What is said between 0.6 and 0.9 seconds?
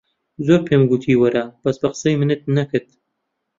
پێ